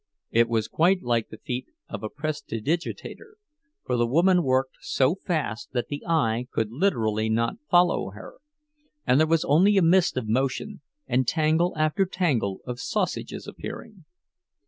It 0.31 0.49
was 0.49 0.67
quite 0.67 1.03
like 1.03 1.29
the 1.29 1.37
feat 1.37 1.67
of 1.87 2.01
a 2.01 2.09
prestidigitator—for 2.09 3.95
the 3.97 4.07
woman 4.07 4.41
worked 4.41 4.77
so 4.81 5.13
fast 5.13 5.73
that 5.73 5.89
the 5.89 6.01
eye 6.07 6.47
could 6.51 6.71
literally 6.71 7.29
not 7.29 7.57
follow 7.69 8.09
her, 8.09 8.37
and 9.05 9.19
there 9.19 9.27
was 9.27 9.45
only 9.45 9.77
a 9.77 9.83
mist 9.83 10.17
of 10.17 10.27
motion, 10.27 10.81
and 11.05 11.27
tangle 11.27 11.75
after 11.77 12.05
tangle 12.07 12.61
of 12.65 12.79
sausages 12.79 13.45
appearing. 13.45 14.05